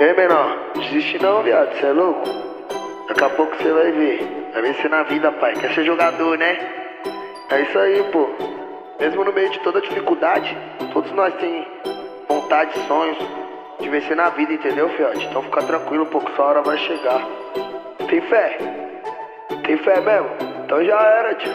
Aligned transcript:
Ei, 0.00 0.12
menor, 0.12 0.56
desiste 0.76 1.18
não, 1.18 1.42
viado, 1.42 1.76
cê 1.80 1.86
é 1.86 1.92
louco? 1.92 2.22
Daqui 3.08 3.24
a 3.24 3.30
pouco 3.30 3.56
você 3.56 3.72
vai 3.72 3.90
ver. 3.90 4.50
Vai 4.52 4.62
vencer 4.62 4.88
na 4.88 5.02
vida, 5.02 5.32
pai. 5.32 5.54
Quer 5.54 5.74
ser 5.74 5.84
jogador, 5.84 6.38
né? 6.38 6.56
É 7.50 7.62
isso 7.62 7.76
aí, 7.76 8.04
pô. 8.12 8.30
Mesmo 9.00 9.24
no 9.24 9.32
meio 9.32 9.50
de 9.50 9.58
toda 9.58 9.80
dificuldade, 9.80 10.56
todos 10.92 11.10
nós 11.10 11.34
tem 11.40 11.66
vontade, 12.28 12.78
sonhos 12.86 13.18
de 13.80 13.88
vencer 13.88 14.14
na 14.14 14.28
vida, 14.30 14.52
entendeu, 14.52 14.88
fiote? 14.90 15.26
Então 15.26 15.42
fica 15.42 15.62
tranquilo, 15.64 16.06
pô, 16.06 16.20
que 16.20 16.32
sua 16.36 16.44
hora 16.44 16.62
vai 16.62 16.78
chegar. 16.78 17.26
Tem 18.08 18.20
fé? 18.20 18.56
Tem 19.66 19.78
fé 19.78 20.00
mesmo? 20.00 20.30
Então 20.64 20.84
já 20.84 21.00
era, 21.00 21.34
tio. 21.34 21.52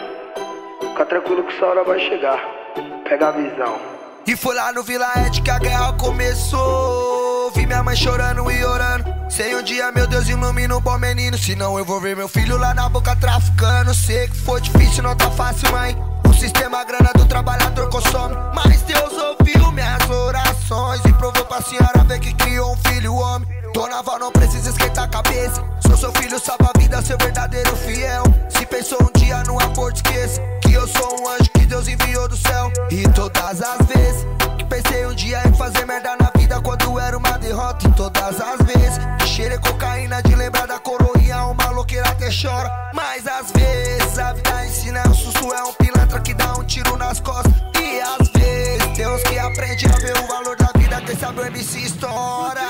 Fica 0.90 1.06
tranquilo 1.06 1.44
que 1.44 1.54
sua 1.54 1.68
hora 1.68 1.84
vai 1.84 1.98
chegar. 1.98 2.46
Pega 3.08 3.28
a 3.28 3.30
visão. 3.30 3.78
E 4.26 4.36
foi 4.36 4.54
lá 4.54 4.70
no 4.70 4.82
Vila 4.82 5.10
Ed 5.26 5.40
que 5.40 5.50
a 5.50 5.58
guerra 5.58 5.94
começou. 5.98 7.23
Minha 7.66 7.82
mãe 7.82 7.96
chorando 7.96 8.50
e 8.50 8.64
orando. 8.64 9.04
Sei 9.28 9.56
um 9.56 9.62
dia, 9.62 9.90
meu 9.90 10.06
Deus, 10.06 10.28
ilumina 10.28 10.76
um 10.76 10.80
bom 10.80 10.98
menino. 10.98 11.36
Senão 11.38 11.78
eu 11.78 11.84
vou 11.84 12.00
ver 12.00 12.14
meu 12.14 12.28
filho 12.28 12.56
lá 12.56 12.74
na 12.74 12.88
boca 12.88 13.16
traficando. 13.16 13.94
Sei 13.94 14.28
que 14.28 14.36
foi 14.36 14.60
difícil, 14.60 15.02
não 15.02 15.16
tá 15.16 15.30
fácil, 15.30 15.72
mãe. 15.72 15.96
O 16.28 16.32
sistema, 16.34 16.80
a 16.80 16.84
grana 16.84 17.10
do 17.14 17.24
trabalhador 17.24 17.88
consome. 17.88 18.36
Mas 18.54 18.82
Deus 18.82 19.12
ouviu 19.12 19.72
minhas 19.72 20.08
orações 20.10 21.00
e 21.06 21.12
provou 21.14 21.44
pra 21.46 21.62
senhora 21.62 22.04
ver 22.06 22.20
que 22.20 22.34
criou 22.34 22.74
um 22.74 22.76
filho 22.88 23.14
homem. 23.14 23.48
Dona 23.72 24.02
Val 24.02 24.18
não 24.18 24.30
precisa 24.30 24.70
esquentar 24.70 25.04
a 25.04 25.08
cabeça. 25.08 25.64
Sou 25.80 25.96
seu 25.96 26.12
filho, 26.12 26.38
salva 26.38 26.70
a 26.74 26.78
vida, 26.78 27.02
seu 27.02 27.18
verdadeiro 27.18 27.74
fiel. 27.76 28.22
Se 28.50 28.64
pensou 28.66 28.98
um 29.02 29.18
dia 29.18 29.42
no 29.44 29.60
aborto, 29.60 29.96
esqueça 29.96 30.40
que 30.60 30.72
eu 30.72 30.86
sou 30.86 31.20
um 31.20 31.28
anjo 31.30 31.50
que 31.52 31.66
Deus 31.66 31.88
enviou 31.88 32.28
do 32.28 32.36
céu. 32.36 32.70
E 32.90 33.02
todas 33.08 33.62
as 33.62 33.86
vezes 33.86 34.13
Mas 42.92 43.28
às 43.28 43.52
vezes 43.52 44.18
a 44.18 44.32
vida 44.32 44.66
ensina, 44.66 45.02
o 45.08 45.14
susto 45.14 45.54
é 45.54 45.62
um 45.62 45.72
pilantra 45.74 46.20
que 46.20 46.34
dá 46.34 46.52
um 46.54 46.64
tiro 46.64 46.96
nas 46.96 47.20
costas. 47.20 47.52
E 47.80 48.00
às 48.00 48.28
vezes 48.28 48.96
tem 48.96 49.06
uns 49.06 49.22
que 49.22 49.38
aprende 49.38 49.86
a 49.86 49.96
ver 49.98 50.18
o 50.18 50.26
valor 50.26 50.56
da 50.56 50.68
vida, 50.76 51.00
quem 51.00 51.16
sabe 51.16 51.40
o 51.40 51.44
MC 51.44 51.78
estoura. 51.78 52.60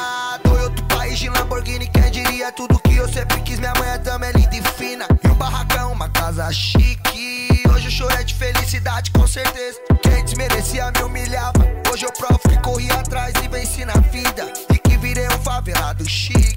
Tô 0.42 0.50
em 0.58 0.62
outro 0.64 0.84
país 0.84 1.18
de 1.18 1.30
Lamborghini, 1.30 1.86
quem 1.86 2.10
diria 2.10 2.52
tudo 2.52 2.78
que 2.80 2.94
eu 2.94 3.08
sempre 3.08 3.40
quis. 3.40 3.58
Minha 3.58 3.72
mãe 3.78 3.88
é 3.88 3.98
também 3.98 4.32
linda 4.32 4.54
e 4.54 4.62
fina. 4.76 5.06
E 5.24 5.28
um 5.28 5.34
barracão, 5.34 5.92
uma 5.92 6.10
casa 6.10 6.52
chique. 6.52 7.62
Hoje 7.74 7.86
eu 7.86 7.90
choro 7.90 8.14
é 8.14 8.22
de 8.22 8.34
felicidade, 8.34 9.10
com 9.12 9.26
certeza. 9.26 9.78
Quem 10.02 10.22
desmerecia 10.26 10.92
me 10.92 11.02
humilhava. 11.04 11.66
Hoje 11.90 12.04
eu 12.04 12.12
provo 12.12 12.38
que 12.38 12.60
corri 12.60 12.90
atrás 12.92 13.32
e 13.42 13.48
venci 13.48 13.86
na 13.86 13.94
vida. 13.94 14.52
E 14.70 14.78
que 14.78 14.98
virei 14.98 15.26
um 15.26 15.42
favelado 15.42 16.06
chique. 16.06 16.53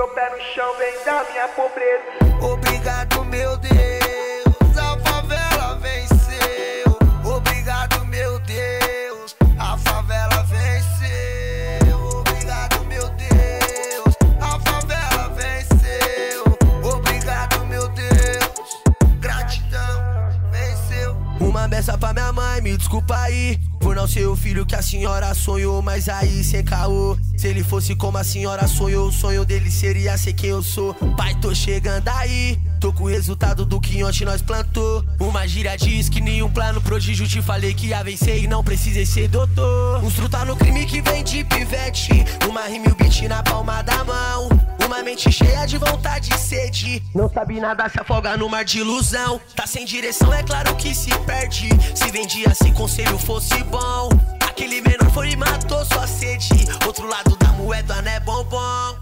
Meu 0.00 0.08
pé 0.08 0.30
no 0.30 0.40
chão 0.54 0.74
vem 0.78 1.04
da 1.04 1.22
minha 1.30 1.46
pobreza. 1.48 2.02
Obrigado, 2.40 3.22
meu 3.26 3.54
Deus. 3.58 4.78
A 4.78 4.98
favela 4.98 5.78
venceu. 5.78 6.98
Obrigado, 7.22 8.06
meu 8.06 8.38
Deus. 8.38 9.36
A 9.58 9.76
favela 9.76 10.42
venceu. 10.44 12.18
Obrigado, 12.18 12.82
meu 12.86 13.10
Deus. 13.10 14.16
A 14.40 14.58
favela 14.60 15.28
venceu. 15.34 16.44
Obrigado, 16.82 17.66
meu 17.66 17.86
Deus. 17.88 18.82
Gratidão, 19.20 20.30
venceu. 20.50 21.14
Uma 21.40 21.68
beça 21.68 21.98
pra 21.98 22.14
minha 22.14 22.32
mãe, 22.32 22.62
me 22.62 22.74
desculpa 22.74 23.18
aí. 23.18 23.60
Por 23.80 23.96
não 23.96 24.06
ser 24.06 24.26
o 24.26 24.36
filho 24.36 24.64
que 24.64 24.76
a 24.76 24.82
senhora 24.82 25.34
sonhou, 25.34 25.82
mas 25.82 26.08
aí 26.08 26.44
sem 26.44 26.62
caô. 26.62 27.16
Se 27.36 27.48
ele 27.48 27.64
fosse 27.64 27.96
como 27.96 28.18
a 28.18 28.22
senhora 28.22 28.68
sonhou, 28.68 29.08
o 29.08 29.12
sonho 29.12 29.44
dele 29.44 29.70
seria 29.70 30.16
ser 30.18 30.34
quem 30.34 30.50
eu 30.50 30.62
sou. 30.62 30.94
Pai, 31.16 31.34
tô 31.40 31.54
chegando 31.54 32.06
aí. 32.08 32.60
Tô 32.78 32.92
com 32.92 33.04
o 33.04 33.08
resultado 33.08 33.66
do 33.66 33.80
que 33.80 34.02
ontem 34.04 34.24
nós 34.24 34.40
plantou. 34.40 35.04
Uma 35.18 35.46
gíria 35.46 35.76
diz 35.76 36.08
que 36.08 36.20
nenhum 36.20 36.50
plano 36.50 36.80
prodígio 36.80 37.26
te 37.26 37.42
falei 37.42 37.74
que 37.74 37.88
ia 37.88 38.02
vencer 38.02 38.42
e 38.42 38.46
não 38.46 38.62
precisei 38.64 39.04
ser 39.04 39.28
doutor. 39.28 40.02
Um 40.02 40.10
truta 40.10 40.44
no 40.44 40.56
crime 40.56 40.86
que 40.86 41.02
vem 41.02 41.22
de 41.24 41.44
pivete. 41.44 42.24
Uma 42.48 42.62
rima 42.62 42.86
e 42.86 42.92
o 42.92 42.94
beat 42.94 43.22
na 43.22 43.42
palma 43.42 43.82
da 43.82 44.04
mão. 44.04 44.48
Uma 44.84 45.02
mente 45.02 45.30
cheia 45.30 45.66
de 45.66 45.76
vontade 45.76 46.30
e 46.34 46.38
sede. 46.38 47.02
Não 47.14 47.30
sabe 47.30 47.60
nada, 47.60 47.88
se 47.88 48.00
afoga 48.00 48.36
no 48.36 48.48
mar 48.48 48.64
de 48.64 48.78
ilusão. 48.78 49.40
Tá 49.54 49.66
sem 49.66 49.84
direção, 49.84 50.32
é 50.32 50.42
claro 50.42 50.74
que 50.76 50.94
se 50.94 51.10
perde. 51.20 51.68
Se 51.94 52.10
vendia 52.10 52.54
se 52.54 52.72
conselho 52.72 53.18
fosse 53.18 53.62
bom. 53.70 54.10
Aquele 54.40 54.80
menor 54.80 55.10
foi 55.10 55.30
e 55.30 55.36
matou 55.36 55.84
sua 55.86 56.06
sede. 56.06 56.48
Outro 56.86 57.08
lado 57.08 57.36
da 57.36 57.48
moeda 57.52 58.02
não 58.02 58.10
é 58.10 58.20
bombom. 58.20 58.96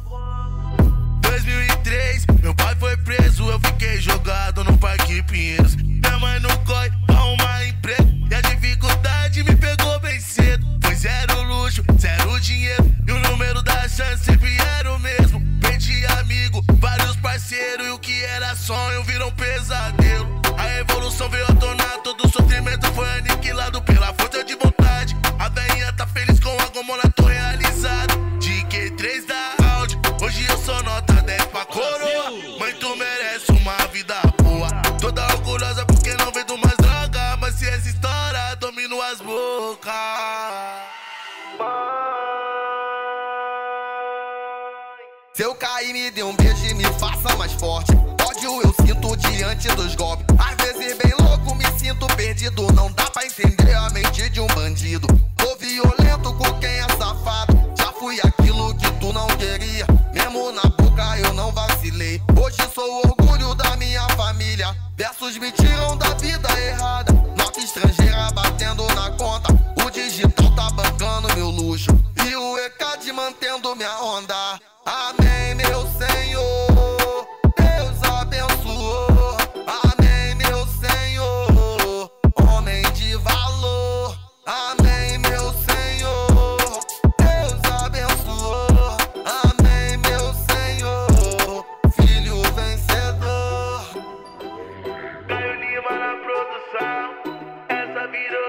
2003, 1.22 2.26
meu 2.42 2.54
pai 2.54 2.74
foi 2.76 2.96
preso, 2.98 3.48
eu 3.50 3.58
fiquei 3.60 4.00
jogado 4.00 4.62
no 4.62 4.76
Parque 4.78 5.22
Pinheiros. 5.22 5.74
Minha 5.76 6.18
mãe 6.18 6.38
não 6.40 6.56
corre 6.64 6.90
pra 7.06 7.16
arrumar 7.16 7.66
emprego 7.66 8.08
e 8.30 8.34
a 8.34 8.40
dificuldade 8.40 9.42
me 9.42 9.56
pegou 9.56 9.98
bem 10.00 10.20
cedo. 10.20 10.66
Foi 10.82 10.94
zero 10.94 11.42
luxo, 11.42 11.82
zero 11.98 12.40
dinheiro 12.40 12.94
e 13.06 13.12
o 13.12 13.18
número 13.20 13.62
da 13.62 13.88
chance 13.88 14.24
sempre 14.24 14.56
era 14.78 14.92
o 14.92 14.98
mesmo. 14.98 15.40
Perdi 15.60 16.06
amigo, 16.18 16.62
vários 16.74 17.16
parceiros 17.16 17.86
e 17.86 17.90
o 17.90 17.98
que 17.98 18.22
era 18.24 18.54
sonho 18.54 19.02
virou 19.04 19.28
um 19.28 19.32
pesadelo. 19.32 20.40
A 20.56 20.80
evolução 20.80 21.28
veio 21.28 21.47
Se 45.32 45.42
eu 45.42 45.54
cair, 45.54 45.94
me 45.94 46.10
dê 46.10 46.22
um 46.22 46.36
beijo 46.36 46.66
e 46.66 46.74
me 46.74 46.84
faça 46.98 47.34
mais 47.36 47.52
forte. 47.52 47.92
Ódio 48.22 48.60
eu 48.62 48.74
sinto 48.84 49.16
diante 49.16 49.68
dos 49.68 49.94
golpes. 49.94 50.26
Às 50.38 50.56
vezes, 50.56 50.98
bem 50.98 51.14
louco, 51.18 51.54
me 51.54 51.64
sinto 51.78 52.06
perdido. 52.16 52.70
Não 52.72 52.92
dá 52.92 53.04
pra 53.04 53.24
entender 53.24 53.57
minha 73.78 74.02
onda. 74.02 74.58
Amém, 74.84 75.54
meu 75.54 75.86
Senhor. 75.86 77.28
Deus 77.56 78.02
abençoou. 78.02 79.36
Amém, 79.84 80.34
meu 80.34 80.66
Senhor. 80.66 82.10
Homem 82.50 82.82
de 82.92 83.14
valor. 83.18 84.18
Amém, 84.44 85.18
meu 85.18 85.52
Senhor. 85.52 86.58
Deus 87.18 87.82
abençoou. 87.84 88.96
Amém, 89.44 89.96
meu 89.98 90.34
Senhor. 90.50 91.64
Filho 91.92 92.42
vencedor. 92.54 93.84
Caio 95.28 95.54
Lima 95.54 95.92
na 95.92 96.16
produção. 96.24 97.14
Essa 97.68 98.08
virou 98.08 98.47